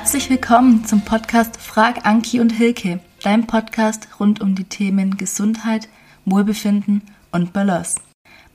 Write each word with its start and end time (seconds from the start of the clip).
Herzlich 0.00 0.30
willkommen 0.30 0.84
zum 0.84 1.00
Podcast 1.00 1.56
Frag 1.56 2.06
Anki 2.06 2.38
und 2.38 2.50
Hilke, 2.50 3.00
dein 3.24 3.48
Podcast 3.48 4.06
rund 4.20 4.40
um 4.40 4.54
die 4.54 4.62
Themen 4.62 5.16
Gesundheit, 5.16 5.88
Wohlbefinden 6.24 7.02
und 7.32 7.52
Balance. 7.52 8.00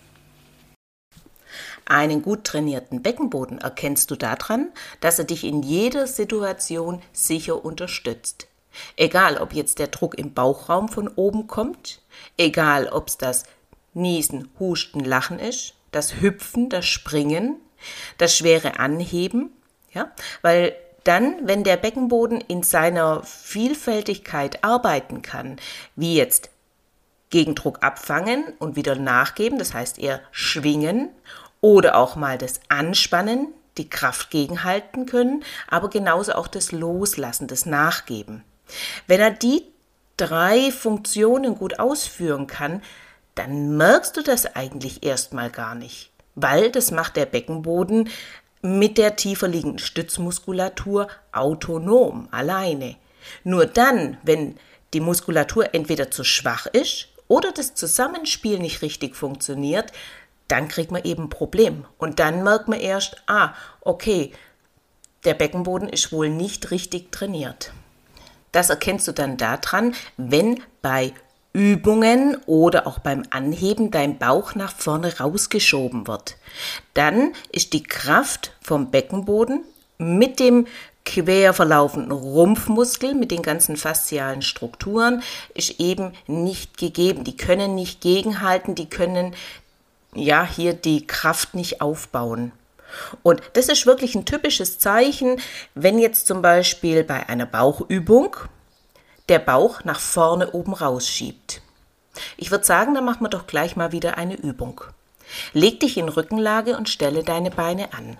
Einen 1.88 2.20
gut 2.20 2.44
trainierten 2.44 3.00
Beckenboden 3.00 3.58
erkennst 3.58 4.10
du 4.10 4.16
daran, 4.16 4.68
dass 5.00 5.18
er 5.18 5.24
dich 5.24 5.42
in 5.42 5.62
jeder 5.62 6.06
Situation 6.06 7.00
sicher 7.12 7.64
unterstützt. 7.64 8.46
Egal, 8.96 9.38
ob 9.38 9.54
jetzt 9.54 9.78
der 9.78 9.86
Druck 9.86 10.18
im 10.18 10.34
Bauchraum 10.34 10.90
von 10.90 11.08
oben 11.08 11.46
kommt, 11.46 12.02
egal, 12.36 12.88
ob 12.88 13.08
es 13.08 13.16
das 13.16 13.44
Niesen, 13.94 14.50
Husten, 14.60 15.00
Lachen 15.00 15.38
ist, 15.38 15.76
das 15.90 16.20
Hüpfen, 16.20 16.68
das 16.68 16.84
Springen, 16.84 17.56
das 18.18 18.36
schwere 18.36 18.78
Anheben, 18.78 19.50
ja, 19.90 20.12
weil 20.42 20.76
dann, 21.04 21.36
wenn 21.48 21.64
der 21.64 21.78
Beckenboden 21.78 22.42
in 22.42 22.62
seiner 22.62 23.22
Vielfältigkeit 23.22 24.62
arbeiten 24.62 25.22
kann, 25.22 25.56
wie 25.96 26.16
jetzt 26.16 26.50
Gegendruck 27.30 27.82
abfangen 27.82 28.44
und 28.58 28.76
wieder 28.76 28.94
nachgeben, 28.94 29.58
das 29.58 29.72
heißt 29.72 29.98
eher 29.98 30.20
schwingen 30.32 31.08
oder 31.60 31.96
auch 31.96 32.16
mal 32.16 32.38
das 32.38 32.60
Anspannen, 32.68 33.48
die 33.76 33.88
Kraft 33.88 34.30
gegenhalten 34.30 35.06
können, 35.06 35.44
aber 35.68 35.88
genauso 35.88 36.32
auch 36.32 36.48
das 36.48 36.72
Loslassen, 36.72 37.46
das 37.46 37.66
Nachgeben. 37.66 38.42
Wenn 39.06 39.20
er 39.20 39.30
die 39.30 39.64
drei 40.16 40.70
Funktionen 40.72 41.54
gut 41.54 41.78
ausführen 41.78 42.46
kann, 42.46 42.82
dann 43.34 43.76
merkst 43.76 44.16
du 44.16 44.22
das 44.22 44.56
eigentlich 44.56 45.04
erstmal 45.04 45.48
gar 45.48 45.74
nicht, 45.74 46.10
weil 46.34 46.70
das 46.70 46.90
macht 46.90 47.16
der 47.16 47.26
Beckenboden 47.26 48.10
mit 48.60 48.98
der 48.98 49.14
tiefer 49.14 49.46
liegenden 49.46 49.78
Stützmuskulatur 49.78 51.06
autonom, 51.30 52.28
alleine. 52.32 52.96
Nur 53.44 53.66
dann, 53.66 54.18
wenn 54.24 54.56
die 54.92 55.00
Muskulatur 55.00 55.74
entweder 55.74 56.10
zu 56.10 56.24
schwach 56.24 56.66
ist 56.66 57.08
oder 57.28 57.52
das 57.52 57.74
Zusammenspiel 57.74 58.58
nicht 58.58 58.82
richtig 58.82 59.14
funktioniert, 59.14 59.92
dann 60.48 60.68
kriegt 60.68 60.90
man 60.90 61.04
eben 61.04 61.24
ein 61.24 61.30
Problem. 61.30 61.84
Und 61.98 62.18
dann 62.18 62.42
merkt 62.42 62.68
man 62.68 62.80
erst, 62.80 63.22
ah, 63.26 63.54
okay, 63.80 64.32
der 65.24 65.34
Beckenboden 65.34 65.88
ist 65.88 66.12
wohl 66.12 66.30
nicht 66.30 66.70
richtig 66.70 67.12
trainiert. 67.12 67.72
Das 68.52 68.70
erkennst 68.70 69.06
du 69.06 69.12
dann 69.12 69.36
daran, 69.36 69.94
wenn 70.16 70.62
bei 70.80 71.12
Übungen 71.52 72.36
oder 72.46 72.86
auch 72.86 72.98
beim 72.98 73.24
Anheben 73.30 73.90
dein 73.90 74.18
Bauch 74.18 74.54
nach 74.54 74.72
vorne 74.74 75.18
rausgeschoben 75.18 76.06
wird. 76.06 76.36
Dann 76.94 77.34
ist 77.52 77.72
die 77.72 77.82
Kraft 77.82 78.52
vom 78.60 78.90
Beckenboden 78.90 79.64
mit 79.98 80.40
dem 80.40 80.66
quer 81.04 81.54
verlaufenden 81.54 82.12
Rumpfmuskel 82.12 83.14
mit 83.14 83.30
den 83.30 83.42
ganzen 83.42 83.76
faszialen 83.76 84.42
Strukturen 84.42 85.22
ist 85.54 85.80
eben 85.80 86.12
nicht 86.26 86.76
gegeben. 86.76 87.24
Die 87.24 87.36
können 87.36 87.74
nicht 87.74 88.02
gegenhalten, 88.02 88.74
die 88.74 88.90
können 88.90 89.34
ja 90.18 90.44
hier 90.44 90.74
die 90.74 91.06
Kraft 91.06 91.54
nicht 91.54 91.80
aufbauen. 91.80 92.52
Und 93.22 93.42
das 93.52 93.68
ist 93.68 93.86
wirklich 93.86 94.14
ein 94.14 94.24
typisches 94.24 94.78
Zeichen, 94.78 95.40
wenn 95.74 95.98
jetzt 95.98 96.26
zum 96.26 96.42
Beispiel 96.42 97.04
bei 97.04 97.28
einer 97.28 97.46
Bauchübung 97.46 98.36
der 99.28 99.38
Bauch 99.38 99.84
nach 99.84 100.00
vorne 100.00 100.52
oben 100.52 100.72
rausschiebt. 100.72 101.60
Ich 102.36 102.50
würde 102.50 102.64
sagen, 102.64 102.94
dann 102.94 103.04
machen 103.04 103.22
wir 103.22 103.28
doch 103.28 103.46
gleich 103.46 103.76
mal 103.76 103.92
wieder 103.92 104.16
eine 104.16 104.36
Übung. 104.36 104.80
Leg 105.52 105.80
dich 105.80 105.98
in 105.98 106.08
Rückenlage 106.08 106.76
und 106.76 106.88
stelle 106.88 107.22
deine 107.22 107.50
Beine 107.50 107.92
an. 107.92 108.16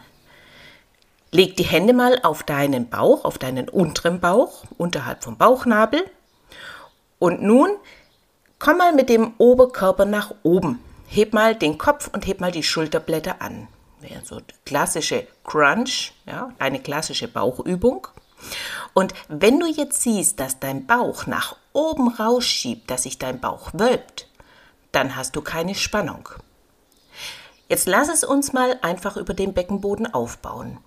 Leg 1.31 1.57
die 1.57 1.65
Hände 1.65 1.93
mal 1.93 2.21
auf 2.23 2.43
deinen 2.43 2.89
Bauch, 2.89 3.25
auf 3.25 3.39
deinen 3.39 3.69
unteren 3.69 4.21
Bauch, 4.21 4.65
unterhalb 4.77 5.25
vom 5.25 5.37
Bauchnabel. 5.37 6.05
Und 7.19 7.43
nun 7.43 7.71
komm 8.59 8.79
mal 8.79 8.93
mit 8.93 9.09
dem 9.09 9.35
Oberkörper 9.39 10.05
nach 10.05 10.35
oben 10.43 10.79
heb 11.09 11.33
mal 11.33 11.55
den 11.55 11.79
Kopf 11.79 12.09
und 12.13 12.27
heb 12.27 12.41
mal 12.41 12.53
die 12.53 12.63
Schulterblätter 12.63 13.41
an. 13.41 13.69
Wäre 14.01 14.25
so 14.25 14.41
klassische 14.65 15.27
Crunch, 15.45 16.13
ja, 16.27 16.53
eine 16.59 16.81
klassische 16.81 17.27
Bauchübung. 17.27 18.07
Und 18.95 19.15
wenn 19.29 19.59
du 19.59 19.67
jetzt 19.67 20.03
siehst, 20.03 20.39
dass 20.39 20.61
dein 20.61 20.87
Bauch 20.87 21.27
nach 21.27 21.57
oben 21.73 22.09
rausschiebt, 22.09 22.89
dass 22.89 23.03
sich 23.03 23.19
dein 23.19 23.41
Bauch 23.41 23.71
wölbt, 23.73 24.29
dann 24.93 25.17
hast 25.17 25.35
du 25.35 25.41
keine 25.41 25.75
Spannung. 25.75 26.29
Jetzt 27.69 27.89
lass 27.89 28.09
es 28.09 28.23
uns 28.23 28.53
mal 28.53 28.79
einfach 28.83 29.17
über 29.17 29.35
den 29.35 29.53
Beckenboden 29.53 30.13
aufbauen. 30.15 30.79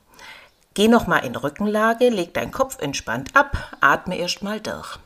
Geh 0.73 0.87
nochmal 0.87 1.25
in 1.25 1.35
Rückenlage, 1.35 2.09
leg 2.09 2.33
deinen 2.33 2.51
Kopf 2.51 2.79
entspannt 2.79 3.35
ab, 3.35 3.77
atme 3.81 4.17
erstmal 4.17 4.61
durch. 4.61 4.97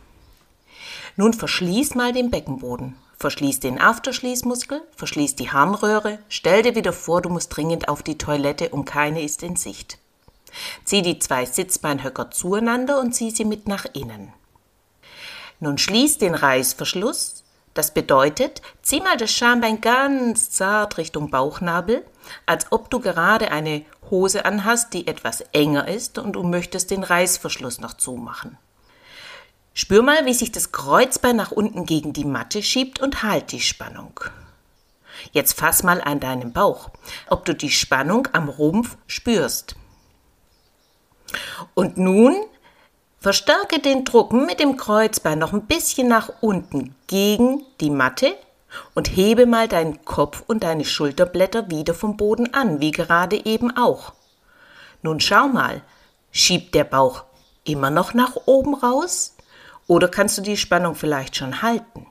Nun 1.15 1.33
verschließ 1.33 1.95
mal 1.95 2.13
den 2.13 2.29
Beckenboden 2.29 2.95
Verschließ 3.17 3.61
den 3.61 3.79
Afterschließmuskel, 3.79 4.81
verschließ 4.95 5.35
die 5.35 5.51
Harnröhre, 5.51 6.19
stell 6.27 6.63
dir 6.63 6.75
wieder 6.75 6.93
vor, 6.93 7.21
du 7.21 7.29
musst 7.29 7.55
dringend 7.55 7.87
auf 7.87 8.03
die 8.03 8.17
Toilette 8.17 8.69
und 8.69 8.85
keine 8.85 9.23
ist 9.23 9.41
in 9.41 9.55
Sicht. 9.55 9.97
Zieh 10.83 11.01
die 11.01 11.19
zwei 11.19 11.45
Sitzbeinhöcker 11.45 12.31
zueinander 12.31 12.99
und 12.99 13.13
zieh 13.13 13.31
sie 13.31 13.45
mit 13.45 13.67
nach 13.67 13.85
innen. 13.93 14.33
Nun 15.59 15.77
schließ 15.77 16.17
den 16.17 16.35
Reißverschluss. 16.35 17.43
Das 17.73 17.93
bedeutet, 17.93 18.61
zieh 18.81 19.01
mal 19.01 19.17
das 19.17 19.31
Schambein 19.31 19.81
ganz 19.81 20.49
zart 20.49 20.97
Richtung 20.97 21.29
Bauchnabel, 21.29 22.05
als 22.45 22.71
ob 22.71 22.89
du 22.89 22.99
gerade 22.99 23.51
eine 23.51 23.83
Hose 24.09 24.45
anhast, 24.45 24.93
die 24.93 25.07
etwas 25.07 25.41
enger 25.51 25.87
ist 25.87 26.17
und 26.17 26.33
du 26.33 26.43
möchtest 26.43 26.91
den 26.91 27.03
Reißverschluss 27.03 27.81
noch 27.81 27.95
zumachen. 27.95 28.57
Spür 29.77 30.03
mal, 30.03 30.25
wie 30.25 30.33
sich 30.33 30.53
das 30.53 30.71
Kreuzbein 30.71 31.35
nach 31.35 31.51
unten 31.51 31.85
gegen 31.85 32.13
die 32.13 32.23
Matte 32.23 32.63
schiebt 32.63 33.01
und 33.01 33.23
halt 33.23 33.51
die 33.51 33.59
Spannung. 33.59 34.21
Jetzt 35.33 35.59
fass 35.59 35.83
mal 35.83 35.99
an 35.99 36.21
deinen 36.21 36.53
Bauch, 36.53 36.91
ob 37.27 37.43
du 37.43 37.53
die 37.53 37.69
Spannung 37.69 38.25
am 38.31 38.47
Rumpf 38.47 38.95
spürst. 39.05 39.75
Und 41.73 41.97
nun 41.97 42.35
verstärke 43.19 43.79
den 43.79 44.05
Druck 44.05 44.31
mit 44.31 44.61
dem 44.61 44.77
Kreuzbein 44.77 45.39
noch 45.39 45.51
ein 45.51 45.65
bisschen 45.65 46.07
nach 46.07 46.31
unten 46.39 46.95
gegen 47.07 47.65
die 47.81 47.89
Matte 47.89 48.33
und 48.93 49.13
hebe 49.17 49.45
mal 49.45 49.67
deinen 49.67 50.05
Kopf 50.05 50.41
und 50.47 50.63
deine 50.63 50.85
Schulterblätter 50.85 51.69
wieder 51.69 51.93
vom 51.93 52.15
Boden 52.15 52.53
an, 52.53 52.79
wie 52.79 52.91
gerade 52.91 53.45
eben 53.45 53.75
auch. 53.75 54.13
Nun 55.01 55.19
schau 55.19 55.49
mal, 55.49 55.81
schiebt 56.31 56.75
der 56.75 56.85
Bauch 56.85 57.25
immer 57.65 57.89
noch 57.89 58.13
nach 58.13 58.37
oben 58.45 58.73
raus? 58.73 59.34
Oder 59.87 60.07
kannst 60.07 60.37
du 60.37 60.41
die 60.41 60.57
Spannung 60.57 60.95
vielleicht 60.95 61.35
schon 61.35 61.61
halten? 61.61 62.07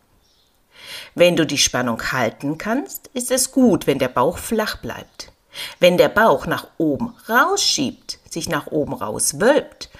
Wenn 1.14 1.36
du 1.36 1.46
die 1.46 1.58
Spannung 1.58 2.12
halten 2.12 2.58
kannst, 2.58 3.08
ist 3.08 3.30
es 3.30 3.52
gut, 3.52 3.86
wenn 3.86 3.98
der 3.98 4.08
Bauch 4.08 4.38
flach 4.38 4.76
bleibt. 4.76 5.32
Wenn 5.80 5.98
der 5.98 6.08
Bauch 6.08 6.46
nach 6.46 6.66
oben 6.78 7.14
rausschiebt, 7.28 8.18
sich 8.28 8.48
nach 8.48 8.66
oben 8.68 8.94
rauswölbt, 8.94 9.90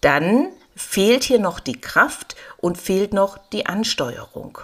dann 0.00 0.48
fehlt 0.76 1.24
hier 1.24 1.38
noch 1.38 1.60
die 1.60 1.80
Kraft 1.80 2.36
und 2.58 2.78
fehlt 2.78 3.12
noch 3.12 3.38
die 3.52 3.66
Ansteuerung. 3.66 4.58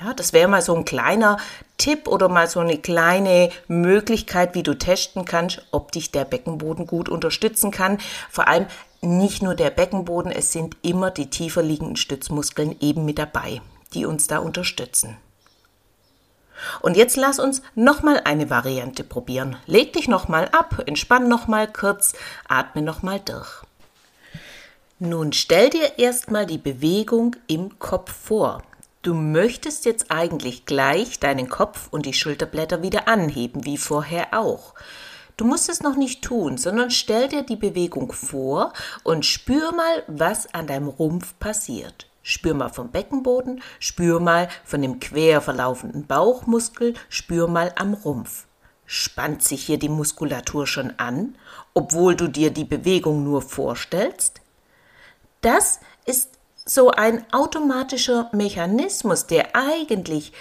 Ja, 0.00 0.14
das 0.14 0.32
wäre 0.32 0.48
mal 0.48 0.62
so 0.62 0.74
ein 0.74 0.86
kleiner 0.86 1.36
Tipp 1.76 2.08
oder 2.08 2.28
mal 2.28 2.48
so 2.48 2.60
eine 2.60 2.78
kleine 2.78 3.50
Möglichkeit, 3.68 4.54
wie 4.54 4.62
du 4.62 4.74
testen 4.74 5.26
kannst, 5.26 5.62
ob 5.72 5.92
dich 5.92 6.10
der 6.10 6.24
Beckenboden 6.24 6.86
gut 6.86 7.08
unterstützen 7.08 7.70
kann. 7.70 7.98
Vor 8.30 8.48
allem 8.48 8.66
nicht 9.00 9.42
nur 9.42 9.54
der 9.54 9.70
Beckenboden, 9.70 10.30
es 10.30 10.52
sind 10.52 10.76
immer 10.82 11.10
die 11.10 11.30
tiefer 11.30 11.62
liegenden 11.62 11.96
Stützmuskeln 11.96 12.76
eben 12.80 13.04
mit 13.04 13.18
dabei, 13.18 13.62
die 13.94 14.04
uns 14.04 14.26
da 14.26 14.38
unterstützen. 14.38 15.16
Und 16.82 16.96
jetzt 16.96 17.16
lass 17.16 17.38
uns 17.38 17.62
nochmal 17.74 18.20
eine 18.24 18.50
Variante 18.50 19.02
probieren. 19.02 19.56
Leg 19.66 19.94
dich 19.94 20.08
nochmal 20.08 20.48
ab, 20.52 20.82
entspann 20.86 21.28
nochmal 21.28 21.66
kurz, 21.72 22.12
atme 22.48 22.82
nochmal 22.82 23.20
durch. 23.20 23.62
Nun 24.98 25.32
stell 25.32 25.70
dir 25.70 25.98
erstmal 25.98 26.44
die 26.44 26.58
Bewegung 26.58 27.36
im 27.46 27.78
Kopf 27.78 28.12
vor. 28.12 28.62
Du 29.00 29.14
möchtest 29.14 29.86
jetzt 29.86 30.10
eigentlich 30.10 30.66
gleich 30.66 31.18
deinen 31.18 31.48
Kopf 31.48 31.88
und 31.90 32.04
die 32.04 32.12
Schulterblätter 32.12 32.82
wieder 32.82 33.08
anheben, 33.08 33.64
wie 33.64 33.78
vorher 33.78 34.38
auch. 34.38 34.74
Du 35.40 35.46
musst 35.46 35.70
es 35.70 35.80
noch 35.80 35.96
nicht 35.96 36.20
tun, 36.20 36.58
sondern 36.58 36.90
stell 36.90 37.26
dir 37.26 37.42
die 37.42 37.56
Bewegung 37.56 38.12
vor 38.12 38.74
und 39.04 39.24
spür 39.24 39.72
mal, 39.72 40.02
was 40.06 40.52
an 40.52 40.66
deinem 40.66 40.88
Rumpf 40.88 41.32
passiert. 41.38 42.10
Spür 42.22 42.52
mal 42.52 42.68
vom 42.68 42.90
Beckenboden, 42.90 43.62
spür 43.78 44.20
mal 44.20 44.50
von 44.66 44.82
dem 44.82 45.00
quer 45.00 45.40
verlaufenden 45.40 46.06
Bauchmuskel, 46.06 46.92
spür 47.08 47.48
mal 47.48 47.72
am 47.76 47.94
Rumpf. 47.94 48.44
Spannt 48.84 49.42
sich 49.42 49.64
hier 49.64 49.78
die 49.78 49.88
Muskulatur 49.88 50.66
schon 50.66 50.92
an, 50.98 51.36
obwohl 51.72 52.16
du 52.16 52.28
dir 52.28 52.50
die 52.50 52.66
Bewegung 52.66 53.24
nur 53.24 53.40
vorstellst? 53.40 54.42
Das 55.40 55.80
ist 56.04 56.32
so 56.66 56.90
ein 56.90 57.24
automatischer 57.32 58.28
Mechanismus, 58.34 59.26
der 59.26 59.56
eigentlich 59.56 60.34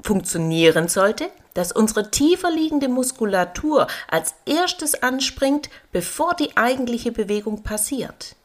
funktionieren 0.00 0.88
sollte, 0.88 1.30
dass 1.56 1.72
unsere 1.72 2.10
tiefer 2.10 2.50
liegende 2.50 2.88
Muskulatur 2.88 3.86
als 4.08 4.34
erstes 4.44 5.02
anspringt, 5.02 5.70
bevor 5.90 6.34
die 6.34 6.56
eigentliche 6.56 7.12
Bewegung 7.12 7.62
passiert. 7.62 8.36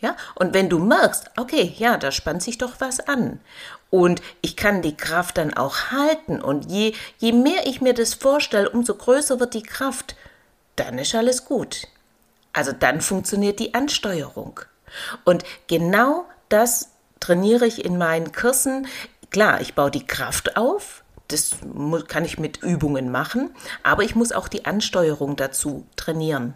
Ja, 0.00 0.16
und 0.34 0.52
wenn 0.52 0.68
du 0.68 0.78
merkst, 0.78 1.30
okay, 1.36 1.74
ja, 1.78 1.96
da 1.96 2.12
spannt 2.12 2.42
sich 2.42 2.58
doch 2.58 2.74
was 2.80 3.00
an 3.00 3.40
und 3.88 4.20
ich 4.42 4.56
kann 4.56 4.82
die 4.82 4.96
Kraft 4.96 5.38
dann 5.38 5.54
auch 5.54 5.90
halten 5.90 6.42
und 6.42 6.70
je, 6.70 6.92
je 7.18 7.32
mehr 7.32 7.66
ich 7.66 7.80
mir 7.80 7.94
das 7.94 8.14
vorstelle, 8.14 8.68
umso 8.68 8.94
größer 8.94 9.40
wird 9.40 9.54
die 9.54 9.62
Kraft, 9.62 10.16
dann 10.74 10.98
ist 10.98 11.14
alles 11.14 11.44
gut. 11.44 11.88
Also 12.52 12.72
dann 12.72 13.00
funktioniert 13.00 13.58
die 13.58 13.74
Ansteuerung. 13.74 14.60
Und 15.24 15.44
genau 15.66 16.26
das 16.48 16.90
trainiere 17.20 17.66
ich 17.66 17.84
in 17.84 17.96
meinen 17.96 18.32
Kursen. 18.32 18.86
Klar, 19.30 19.60
ich 19.60 19.74
baue 19.74 19.90
die 19.90 20.06
Kraft 20.06 20.56
auf, 20.56 21.04
das 21.28 21.56
kann 22.08 22.24
ich 22.24 22.38
mit 22.38 22.62
Übungen 22.62 23.10
machen, 23.10 23.50
aber 23.82 24.02
ich 24.02 24.14
muss 24.14 24.32
auch 24.32 24.48
die 24.48 24.64
Ansteuerung 24.64 25.36
dazu 25.36 25.86
trainieren. 25.96 26.54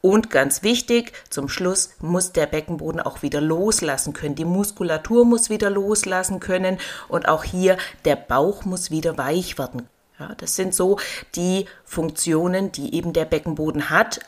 Und 0.00 0.30
ganz 0.30 0.64
wichtig, 0.64 1.12
zum 1.30 1.48
Schluss 1.48 1.90
muss 2.00 2.32
der 2.32 2.46
Beckenboden 2.46 3.00
auch 3.00 3.22
wieder 3.22 3.40
loslassen 3.40 4.12
können. 4.12 4.34
Die 4.34 4.44
Muskulatur 4.44 5.24
muss 5.24 5.48
wieder 5.48 5.70
loslassen 5.70 6.40
können 6.40 6.78
und 7.08 7.28
auch 7.28 7.44
hier 7.44 7.76
der 8.04 8.16
Bauch 8.16 8.64
muss 8.64 8.90
wieder 8.90 9.16
weich 9.16 9.58
werden. 9.58 9.88
Ja, 10.18 10.34
das 10.36 10.56
sind 10.56 10.74
so 10.74 10.98
die 11.36 11.66
Funktionen, 11.84 12.72
die 12.72 12.94
eben 12.94 13.12
der 13.12 13.24
Beckenboden 13.24 13.90
hat, 13.90 14.20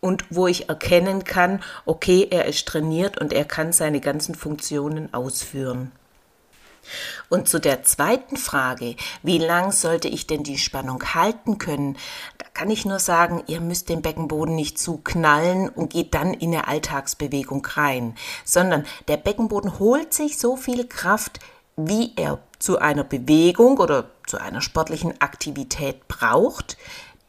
und 0.00 0.24
wo 0.30 0.46
ich 0.46 0.68
erkennen 0.68 1.24
kann, 1.24 1.62
okay, 1.84 2.26
er 2.30 2.46
ist 2.46 2.66
trainiert 2.66 3.20
und 3.20 3.32
er 3.32 3.44
kann 3.44 3.72
seine 3.72 4.00
ganzen 4.00 4.34
Funktionen 4.34 5.12
ausführen. 5.12 5.92
Und 7.28 7.48
zu 7.48 7.60
der 7.60 7.82
zweiten 7.82 8.36
Frage, 8.36 8.96
wie 9.22 9.38
lang 9.38 9.72
sollte 9.72 10.08
ich 10.08 10.26
denn 10.26 10.42
die 10.42 10.58
Spannung 10.58 11.02
halten 11.14 11.58
können, 11.58 11.96
da 12.38 12.46
kann 12.52 12.70
ich 12.70 12.84
nur 12.84 12.98
sagen, 12.98 13.42
ihr 13.46 13.60
müsst 13.60 13.88
den 13.88 14.02
Beckenboden 14.02 14.54
nicht 14.54 14.78
zu 14.78 14.98
knallen 14.98 15.68
und 15.68 15.92
geht 15.92 16.14
dann 16.14 16.34
in 16.34 16.54
eine 16.54 16.68
Alltagsbewegung 16.68 17.64
rein, 17.64 18.14
sondern 18.44 18.86
der 19.08 19.16
Beckenboden 19.16 19.78
holt 19.78 20.12
sich 20.12 20.38
so 20.38 20.56
viel 20.56 20.86
Kraft, 20.86 21.40
wie 21.76 22.12
er 22.16 22.38
zu 22.58 22.78
einer 22.78 23.04
Bewegung 23.04 23.78
oder 23.78 24.10
zu 24.26 24.38
einer 24.38 24.60
sportlichen 24.60 25.20
Aktivität 25.20 26.06
braucht, 26.08 26.76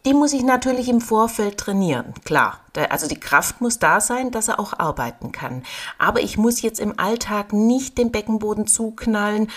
die 0.05 0.13
muss 0.13 0.33
ich 0.33 0.43
natürlich 0.43 0.89
im 0.89 1.01
Vorfeld 1.01 1.57
trainieren, 1.57 2.13
klar. 2.25 2.59
Also 2.89 3.07
die 3.07 3.19
Kraft 3.19 3.61
muss 3.61 3.79
da 3.79 4.01
sein, 4.01 4.31
dass 4.31 4.47
er 4.47 4.59
auch 4.59 4.77
arbeiten 4.77 5.31
kann. 5.31 5.63
Aber 5.97 6.21
ich 6.21 6.37
muss 6.37 6.61
jetzt 6.61 6.79
im 6.79 6.99
Alltag 6.99 7.53
nicht 7.53 7.97
den 7.97 8.11
Beckenboden 8.11 8.65
zuknallen, 8.65 9.49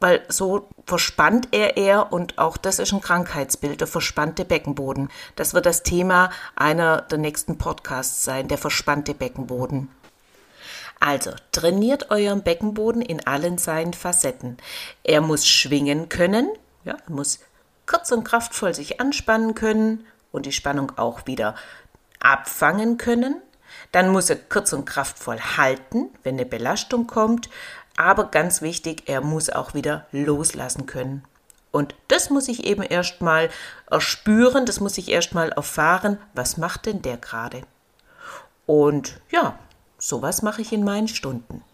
weil 0.00 0.22
so 0.28 0.68
verspannt 0.84 1.48
er 1.52 1.76
eher 1.76 2.12
und 2.12 2.38
auch 2.38 2.56
das 2.56 2.78
ist 2.78 2.92
ein 2.92 3.00
Krankheitsbild, 3.00 3.80
der 3.80 3.86
verspannte 3.86 4.44
Beckenboden. 4.44 5.10
Das 5.36 5.54
wird 5.54 5.66
das 5.66 5.82
Thema 5.82 6.30
einer 6.56 7.02
der 7.02 7.18
nächsten 7.18 7.58
Podcasts 7.58 8.24
sein, 8.24 8.48
der 8.48 8.58
verspannte 8.58 9.14
Beckenboden. 9.14 9.90
Also, 10.98 11.32
trainiert 11.50 12.10
euren 12.10 12.42
Beckenboden 12.42 13.02
in 13.02 13.26
allen 13.26 13.58
seinen 13.58 13.92
Facetten. 13.92 14.56
Er 15.02 15.20
muss 15.20 15.46
schwingen 15.46 16.08
können, 16.08 16.48
ja, 16.84 16.96
er 17.04 17.12
muss 17.12 17.40
kurz 17.86 18.10
und 18.12 18.24
kraftvoll 18.24 18.74
sich 18.74 19.00
anspannen 19.00 19.54
können 19.54 20.06
und 20.30 20.46
die 20.46 20.52
Spannung 20.52 20.92
auch 20.98 21.26
wieder 21.26 21.54
abfangen 22.20 22.98
können. 22.98 23.36
Dann 23.90 24.10
muss 24.10 24.30
er 24.30 24.36
kurz 24.36 24.72
und 24.72 24.84
kraftvoll 24.84 25.38
halten, 25.40 26.08
wenn 26.22 26.34
eine 26.34 26.46
Belastung 26.46 27.06
kommt. 27.06 27.50
Aber 27.96 28.30
ganz 28.30 28.62
wichtig, 28.62 29.04
er 29.06 29.20
muss 29.20 29.50
auch 29.50 29.74
wieder 29.74 30.06
loslassen 30.12 30.86
können. 30.86 31.24
Und 31.70 31.94
das 32.08 32.30
muss 32.30 32.48
ich 32.48 32.64
eben 32.64 32.82
erstmal 32.82 33.48
erspüren, 33.90 34.66
das 34.66 34.80
muss 34.80 34.98
ich 34.98 35.10
erstmal 35.10 35.50
erfahren, 35.50 36.18
was 36.34 36.58
macht 36.58 36.86
denn 36.86 37.00
der 37.00 37.16
gerade? 37.16 37.62
Und 38.66 39.20
ja, 39.30 39.58
sowas 39.98 40.42
mache 40.42 40.60
ich 40.60 40.72
in 40.72 40.84
meinen 40.84 41.08
Stunden. 41.08 41.64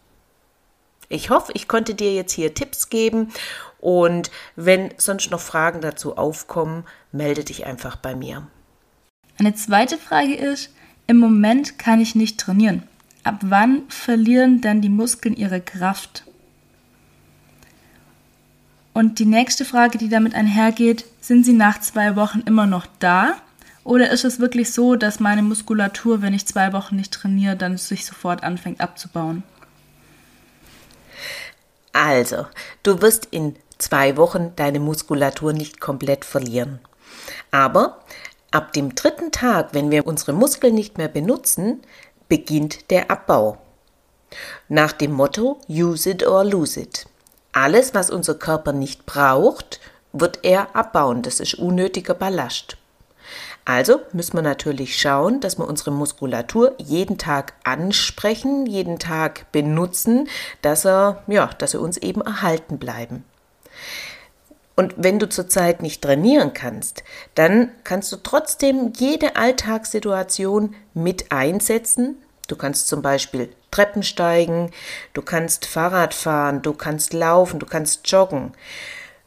Ich 1.09 1.31
hoffe, 1.31 1.53
ich 1.55 1.69
konnte 1.69 1.95
dir 1.95 2.15
jetzt 2.15 2.33
hier 2.33 2.55
Tipps 2.55 2.91
geben 2.91 3.33
und 3.81 4.31
wenn 4.57 4.91
sonst 4.97 5.31
noch 5.31 5.41
Fragen 5.41 5.81
dazu 5.81 6.17
aufkommen, 6.17 6.85
melde 7.13 7.45
dich 7.45 7.67
einfach 7.67 7.97
bei 7.97 8.15
mir. 8.15 8.47
Eine 9.39 9.55
zweite 9.55 9.99
Frage 9.99 10.35
ist, 10.35 10.71
im 11.07 11.19
Moment 11.19 11.79
kann 11.79 12.01
ich 12.01 12.15
nicht 12.15 12.39
trainieren. 12.41 12.83
Ab 13.25 13.41
wann 13.43 13.83
verlieren 13.89 14.61
dann 14.61 14.81
die 14.81 14.89
Muskeln 14.89 15.37
ihre 15.37 15.61
Kraft? 15.61 16.25
Und 18.95 19.21
die 19.21 19.27
nächste 19.27 19.65
Frage, 19.65 19.97
die 19.97 20.09
damit 20.09 20.35
einhergeht, 20.35 21.05
sind 21.21 21.45
sie 21.45 21.53
nach 21.53 21.81
zwei 21.81 22.17
Wochen 22.17 22.41
immer 22.41 22.67
noch 22.67 22.87
da? 22.99 23.37
Oder 23.85 24.11
ist 24.11 24.25
es 24.25 24.41
wirklich 24.41 24.73
so, 24.73 24.97
dass 24.97 25.21
meine 25.21 25.43
Muskulatur, 25.43 26.21
wenn 26.21 26.35
ich 26.35 26.47
zwei 26.47 26.73
Wochen 26.73 26.97
nicht 26.97 27.13
trainiere, 27.13 27.57
dann 27.57 27.79
sich 27.79 28.05
sofort 28.05 28.43
anfängt 28.43 28.81
abzubauen? 28.81 29.45
Also, 31.93 32.47
du 32.83 33.01
wirst 33.01 33.29
in 33.31 33.55
zwei 33.79 34.17
Wochen 34.17 34.53
deine 34.57 34.81
Muskulatur 34.81 35.53
nicht 35.53 35.81
komplett 35.81 36.25
verlieren. 36.25 36.81
Aber 37.51 38.01
ab 38.51 38.73
dem 38.73 38.95
dritten 38.95 39.33
Tag, 39.33 39.69
wenn 39.73 39.91
wir 39.91 40.07
unsere 40.07 40.33
Muskeln 40.33 40.75
nicht 40.75 40.99
mehr 40.99 41.09
benutzen, 41.09 41.83
beginnt 42.29 42.91
der 42.91 43.11
Abbau. 43.11 43.59
Nach 44.69 44.93
dem 44.93 45.13
Motto 45.13 45.59
Use 45.69 46.11
it 46.11 46.27
or 46.27 46.45
lose 46.45 46.79
it. 46.79 47.07
Alles, 47.53 47.95
was 47.95 48.11
unser 48.11 48.35
Körper 48.35 48.73
nicht 48.73 49.07
braucht, 49.07 49.81
wird 50.13 50.41
er 50.43 50.77
abbauen. 50.77 51.23
Das 51.23 51.41
ist 51.41 51.55
unnötiger 51.55 52.15
Ballast. 52.15 52.77
Also 53.65 54.01
müssen 54.13 54.35
wir 54.35 54.43
natürlich 54.43 54.99
schauen, 54.99 55.41
dass 55.41 55.59
wir 55.59 55.69
unsere 55.69 55.91
Muskulatur 55.91 56.75
jeden 56.79 57.19
Tag 57.19 57.53
ansprechen, 57.65 58.65
jeden 58.65 58.99
Tag 58.99 59.51
benutzen, 59.53 60.29
dass 60.63 60.87
er, 60.87 61.23
ja, 61.27 61.51
dass 61.59 61.75
er 61.75 61.83
uns 61.83 61.99
eben 61.99 62.23
erhalten 62.23 62.79
bleiben. 62.79 63.25
Und 64.79 64.95
wenn 64.97 65.19
du 65.19 65.29
zurzeit 65.29 65.83
nicht 65.83 66.03
trainieren 66.03 66.53
kannst, 66.55 67.03
dann 67.35 67.73
kannst 67.83 68.13
du 68.13 68.17
trotzdem 68.17 68.93
jede 68.97 69.35
Alltagssituation 69.35 70.77
mit 70.95 71.33
einsetzen. 71.33 72.23
Du 72.47 72.55
kannst 72.55 72.87
zum 72.87 73.03
Beispiel 73.03 73.49
Treppen 73.73 74.05
steigen, 74.05 74.71
du 75.15 75.23
kannst 75.23 75.67
Fahrrad 75.67 76.15
fahren, 76.15 76.63
du 76.63 76.75
kannst 76.75 77.13
laufen, 77.13 77.59
du 77.59 77.67
kannst 77.67 78.09
joggen. 78.09 78.53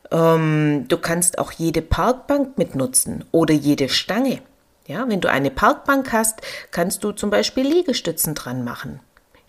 Ähm, 0.09 0.85
du 0.87 0.97
kannst 0.97 1.37
auch 1.37 1.51
jede 1.51 1.81
Parkbank 1.81 2.57
mitnutzen 2.57 3.25
oder 3.33 3.53
jede 3.53 3.89
Stange. 3.89 4.41
Ja, 4.87 5.09
wenn 5.09 5.19
du 5.19 5.29
eine 5.29 5.51
Parkbank 5.51 6.13
hast, 6.13 6.39
kannst 6.71 7.03
du 7.03 7.11
zum 7.11 7.29
Beispiel 7.29 7.67
Liegestützen 7.67 8.35
dran 8.35 8.63
machen. 8.63 9.01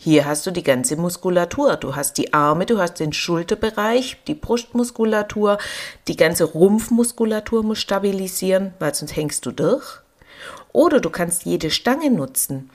Hier 0.05 0.25
hast 0.25 0.45
du 0.47 0.51
die 0.51 0.65
ganze 0.65 0.97
Muskulatur. 0.97 1.77
Du 1.77 1.95
hast 1.95 2.19
die 2.19 2.35
Arme, 2.35 2.67
du 2.67 2.79
hast 2.79 2.99
den 2.99 3.13
Schulterbereich, 3.13 4.17
die 4.27 4.35
Brustmuskulatur, 4.35 5.59
die 6.09 6.17
ganze 6.17 6.43
Rumpfmuskulatur 6.43 7.63
muss 7.63 7.79
stabilisieren, 7.79 8.75
weil 8.81 8.93
sonst 8.93 9.15
hängst 9.15 9.47
du 9.47 9.53
durch. 9.53 10.01
Oder 10.73 10.99
du 10.99 11.09
kannst 11.09 11.45
jede 11.45 11.71
Stange 11.71 12.11
nutzen 12.11 12.69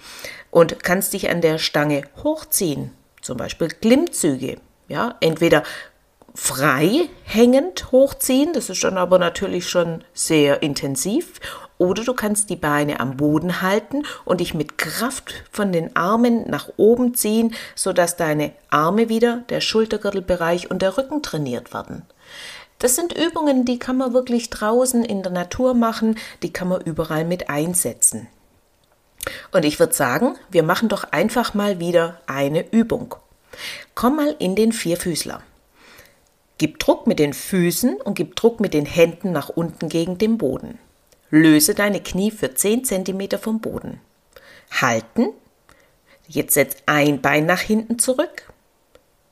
und 0.51 0.81
kannst 0.85 1.11
dich 1.11 1.29
an 1.29 1.41
der 1.41 1.57
Stange 1.57 2.03
hochziehen. 2.23 2.91
Zum 3.21 3.35
Beispiel 3.35 3.67
Klimmzüge. 3.67 4.61
Ja, 4.87 5.15
entweder 5.19 5.63
frei 6.39 7.09
hängend 7.23 7.91
hochziehen, 7.91 8.53
das 8.53 8.69
ist 8.69 8.83
dann 8.83 8.97
aber 8.97 9.17
natürlich 9.17 9.67
schon 9.67 10.03
sehr 10.13 10.61
intensiv. 10.61 11.39
Oder 11.79 12.03
du 12.03 12.13
kannst 12.13 12.49
die 12.51 12.55
Beine 12.55 12.99
am 12.99 13.17
Boden 13.17 13.61
halten 13.61 14.03
und 14.23 14.39
dich 14.39 14.53
mit 14.53 14.77
Kraft 14.77 15.33
von 15.51 15.71
den 15.71 15.95
Armen 15.95 16.47
nach 16.49 16.69
oben 16.77 17.15
ziehen, 17.15 17.55
sodass 17.75 18.17
deine 18.17 18.51
Arme 18.69 19.09
wieder, 19.09 19.43
der 19.49 19.61
Schultergürtelbereich 19.61 20.69
und 20.69 20.83
der 20.83 20.97
Rücken 20.97 21.23
trainiert 21.23 21.73
werden. 21.73 22.03
Das 22.79 22.95
sind 22.95 23.17
Übungen, 23.17 23.65
die 23.65 23.79
kann 23.79 23.97
man 23.97 24.13
wirklich 24.13 24.51
draußen 24.51 25.03
in 25.03 25.23
der 25.23 25.31
Natur 25.31 25.73
machen, 25.73 26.17
die 26.43 26.53
kann 26.53 26.67
man 26.67 26.81
überall 26.81 27.25
mit 27.25 27.49
einsetzen. 27.49 28.27
Und 29.51 29.65
ich 29.65 29.79
würde 29.79 29.93
sagen, 29.93 30.35
wir 30.49 30.63
machen 30.63 30.87
doch 30.87 31.11
einfach 31.11 31.55
mal 31.55 31.79
wieder 31.79 32.21
eine 32.27 32.71
Übung. 32.71 33.15
Komm 33.95 34.17
mal 34.17 34.35
in 34.37 34.55
den 34.55 34.71
Vierfüßler. 34.71 35.41
Gib 36.57 36.79
Druck 36.79 37.05
mit 37.05 37.19
den 37.19 37.33
Füßen 37.33 38.01
und 38.01 38.15
gib 38.15 38.35
Druck 38.35 38.59
mit 38.59 38.73
den 38.73 38.85
Händen 38.85 39.31
nach 39.31 39.49
unten 39.49 39.89
gegen 39.89 40.17
den 40.17 40.37
Boden. 40.37 40.79
Löse 41.29 41.75
deine 41.75 42.01
Knie 42.01 42.31
für 42.31 42.55
10 42.55 42.83
cm 42.85 43.37
vom 43.39 43.59
Boden. 43.59 43.99
Halten. 44.71 45.29
Jetzt 46.27 46.55
setz 46.55 46.77
ein 46.85 47.21
Bein 47.21 47.45
nach 47.45 47.61
hinten 47.61 47.99
zurück. 47.99 48.51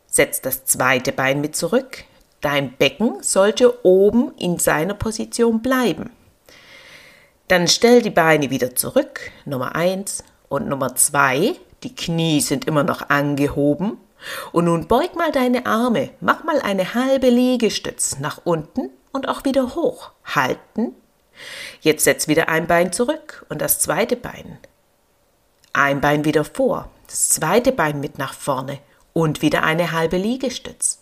Setz 0.08 0.42
das 0.42 0.66
zweite 0.66 1.12
Bein 1.12 1.42
mit 1.42 1.56
zurück. 1.56 2.04
Dein 2.42 2.74
Becken 2.78 3.24
sollte 3.24 3.84
oben 3.86 4.34
in 4.38 4.60
seiner 4.60 4.94
Position 4.94 5.62
bleiben. 5.62 6.12
Dann 7.48 7.68
stell 7.68 8.02
die 8.02 8.12
Beine 8.12 8.50
wieder 8.50 8.76
zurück. 8.76 9.32
Nummer 9.46 9.76
1 9.76 10.24
und 10.48 10.68
Nummer 10.68 10.96
2. 10.96 11.56
Die 11.84 11.96
Knie 11.96 12.42
sind 12.42 12.66
immer 12.66 12.84
noch 12.84 13.10
angehoben. 13.10 13.98
Und 14.52 14.66
nun 14.66 14.88
beug 14.88 15.16
mal 15.16 15.32
deine 15.32 15.66
Arme, 15.66 16.10
mach 16.20 16.44
mal 16.44 16.62
eine 16.62 16.94
halbe 16.94 17.30
Liegestütz 17.30 18.20
nach 18.20 18.42
unten 18.44 18.90
und 19.12 19.28
auch 19.28 19.46
wieder 19.46 19.76
hoch. 19.76 20.12
Halten. 20.24 20.96
Jetzt 21.82 22.04
setz 22.04 22.28
wieder 22.28 22.50
ein 22.50 22.68
Bein 22.68 22.92
zurück 22.92 23.46
und 23.50 23.62
das 23.62 23.80
zweite 23.80 24.16
Bein. 24.16 24.58
Ein 25.74 26.02
Bein 26.02 26.26
wieder 26.26 26.46
vor, 26.46 26.90
das 27.08 27.30
zweite 27.30 27.72
Bein 27.72 28.00
mit 28.00 28.18
nach 28.18 28.34
vorne 28.34 28.80
und 29.14 29.42
wieder 29.42 29.64
eine 29.64 29.92
halbe 29.92 30.18
Liegestütz. 30.18 31.00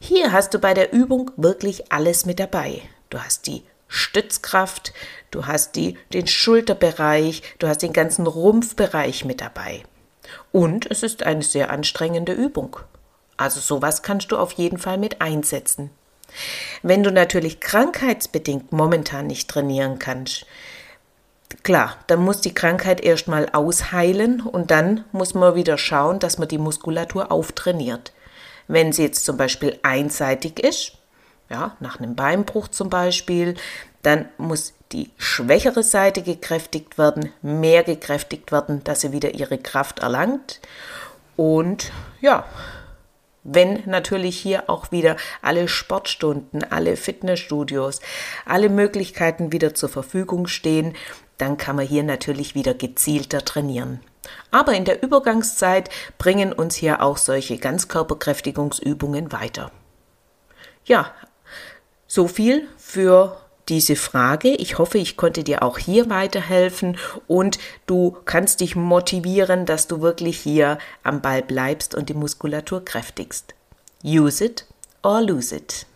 Hier 0.00 0.32
hast 0.32 0.54
du 0.54 0.58
bei 0.58 0.74
der 0.74 0.92
Übung 0.92 1.32
wirklich 1.36 1.92
alles 1.92 2.24
mit 2.24 2.38
dabei. 2.38 2.82
Du 3.10 3.18
hast 3.18 3.46
die 3.46 3.64
Stützkraft, 3.88 4.92
du 5.30 5.46
hast 5.46 5.74
die, 5.74 5.98
den 6.12 6.26
Schulterbereich, 6.26 7.42
du 7.58 7.66
hast 7.66 7.82
den 7.82 7.92
ganzen 7.92 8.26
Rumpfbereich 8.26 9.24
mit 9.24 9.40
dabei. 9.40 9.82
Und 10.52 10.90
es 10.90 11.02
ist 11.02 11.22
eine 11.22 11.42
sehr 11.42 11.70
anstrengende 11.70 12.32
Übung. 12.32 12.76
Also 13.36 13.60
sowas 13.60 14.02
kannst 14.02 14.32
du 14.32 14.36
auf 14.36 14.52
jeden 14.52 14.78
Fall 14.78 14.98
mit 14.98 15.20
einsetzen. 15.20 15.90
Wenn 16.82 17.02
du 17.02 17.10
natürlich 17.10 17.60
krankheitsbedingt 17.60 18.72
momentan 18.72 19.26
nicht 19.26 19.48
trainieren 19.48 19.98
kannst, 19.98 20.44
klar, 21.62 21.96
dann 22.06 22.20
muss 22.20 22.40
die 22.40 22.54
Krankheit 22.54 23.00
erstmal 23.00 23.48
ausheilen 23.50 24.40
und 24.42 24.70
dann 24.70 25.04
muss 25.12 25.34
man 25.34 25.54
wieder 25.54 25.78
schauen, 25.78 26.18
dass 26.18 26.38
man 26.38 26.48
die 26.48 26.58
Muskulatur 26.58 27.32
auftrainiert. 27.32 28.12
Wenn 28.66 28.92
sie 28.92 29.04
jetzt 29.04 29.24
zum 29.24 29.36
Beispiel 29.36 29.78
einseitig 29.82 30.60
ist, 30.60 30.92
ja, 31.48 31.76
nach 31.80 31.98
einem 31.98 32.14
Beinbruch 32.14 32.68
zum 32.68 32.90
Beispiel, 32.90 33.54
dann 34.02 34.28
muss 34.38 34.74
die 34.92 35.10
schwächere 35.18 35.82
Seite 35.82 36.22
gekräftigt 36.22 36.98
werden, 36.98 37.32
mehr 37.42 37.82
gekräftigt 37.82 38.52
werden, 38.52 38.82
dass 38.84 39.02
sie 39.02 39.12
wieder 39.12 39.34
ihre 39.34 39.58
Kraft 39.58 39.98
erlangt. 39.98 40.60
Und 41.36 41.92
ja, 42.20 42.46
wenn 43.44 43.82
natürlich 43.86 44.38
hier 44.38 44.68
auch 44.68 44.92
wieder 44.92 45.16
alle 45.42 45.68
Sportstunden, 45.68 46.64
alle 46.64 46.96
Fitnessstudios, 46.96 48.00
alle 48.44 48.68
Möglichkeiten 48.68 49.52
wieder 49.52 49.74
zur 49.74 49.88
Verfügung 49.88 50.46
stehen, 50.46 50.94
dann 51.38 51.56
kann 51.56 51.76
man 51.76 51.86
hier 51.86 52.02
natürlich 52.02 52.54
wieder 52.54 52.74
gezielter 52.74 53.44
trainieren. 53.44 54.00
Aber 54.50 54.72
in 54.72 54.84
der 54.84 55.02
Übergangszeit 55.02 55.88
bringen 56.18 56.52
uns 56.52 56.74
hier 56.74 57.00
auch 57.02 57.16
solche 57.16 57.58
Ganzkörperkräftigungsübungen 57.58 59.32
weiter. 59.32 59.70
Ja, 60.84 61.12
so 62.06 62.26
viel 62.26 62.68
für 62.76 63.40
diese 63.68 63.96
Frage. 63.96 64.50
Ich 64.54 64.78
hoffe, 64.78 64.98
ich 64.98 65.16
konnte 65.16 65.44
dir 65.44 65.62
auch 65.62 65.78
hier 65.78 66.08
weiterhelfen 66.10 66.96
und 67.26 67.58
du 67.86 68.16
kannst 68.24 68.60
dich 68.60 68.76
motivieren, 68.76 69.66
dass 69.66 69.88
du 69.88 70.00
wirklich 70.00 70.38
hier 70.38 70.78
am 71.02 71.20
Ball 71.20 71.42
bleibst 71.42 71.94
und 71.94 72.08
die 72.08 72.14
Muskulatur 72.14 72.84
kräftigst. 72.84 73.54
Use 74.04 74.44
it 74.44 74.66
or 75.02 75.20
lose 75.20 75.54
it. 75.54 75.86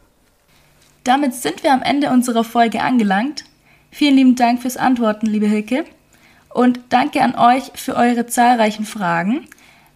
Damit 1.04 1.34
sind 1.34 1.62
wir 1.62 1.72
am 1.72 1.82
Ende 1.82 2.10
unserer 2.10 2.44
Folge 2.44 2.82
angelangt. 2.82 3.44
Vielen 3.90 4.16
lieben 4.16 4.36
Dank 4.36 4.62
fürs 4.62 4.76
Antworten, 4.76 5.26
liebe 5.26 5.46
Hilke. 5.46 5.84
Und 6.48 6.80
danke 6.90 7.22
an 7.22 7.34
euch 7.34 7.72
für 7.74 7.96
eure 7.96 8.26
zahlreichen 8.26 8.84
Fragen. 8.84 9.48